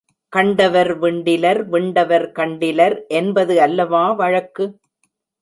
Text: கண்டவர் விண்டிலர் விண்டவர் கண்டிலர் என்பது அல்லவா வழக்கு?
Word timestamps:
கண்டவர் 0.33 0.99
விண்டிலர் 0.99 1.59
விண்டவர் 1.69 2.25
கண்டிலர் 2.31 2.95
என்பது 3.11 3.61
அல்லவா 3.61 4.11
வழக்கு? 4.13 4.67